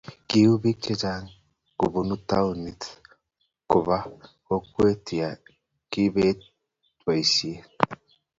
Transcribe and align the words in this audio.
kiuu 0.27 0.55
biik 0.61 0.77
che 0.85 0.93
chang' 1.01 1.31
kobunu 1.79 2.15
townit 2.29 2.81
koba 3.71 3.97
kokwet 4.47 5.03
ya 5.19 5.29
kiibet 5.91 6.39
boisiet 7.03 7.69